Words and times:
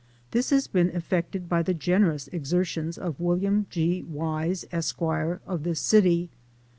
This 0.31 0.49
has 0.49 0.65
been 0.65 0.89
effected 0.89 1.47
by 1.47 1.61
the 1.61 1.75
generous 1.75 2.27
exertions 2.29 2.97
of 2.97 3.19
Wm. 3.19 3.67
G. 3.69 4.01
Wise, 4.01 4.65
Esq., 4.71 4.99
of 5.03 5.61
this 5.61 5.79
city. 5.79 6.31